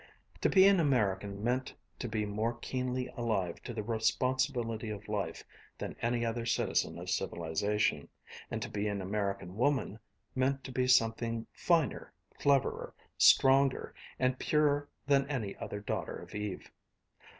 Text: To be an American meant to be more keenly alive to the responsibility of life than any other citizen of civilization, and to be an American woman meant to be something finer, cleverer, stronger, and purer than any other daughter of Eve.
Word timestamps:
To 0.41 0.49
be 0.49 0.65
an 0.65 0.79
American 0.79 1.43
meant 1.43 1.75
to 1.99 2.07
be 2.07 2.25
more 2.25 2.55
keenly 2.55 3.05
alive 3.15 3.61
to 3.61 3.71
the 3.71 3.83
responsibility 3.83 4.89
of 4.89 5.07
life 5.07 5.43
than 5.77 5.95
any 6.01 6.25
other 6.25 6.43
citizen 6.43 6.97
of 6.97 7.07
civilization, 7.11 8.09
and 8.49 8.63
to 8.63 8.67
be 8.67 8.87
an 8.87 8.99
American 8.99 9.55
woman 9.57 9.99
meant 10.33 10.63
to 10.63 10.71
be 10.71 10.87
something 10.87 11.45
finer, 11.53 12.11
cleverer, 12.39 12.95
stronger, 13.19 13.93
and 14.17 14.39
purer 14.39 14.89
than 15.05 15.29
any 15.29 15.55
other 15.57 15.79
daughter 15.79 16.15
of 16.15 16.33
Eve. 16.33 16.71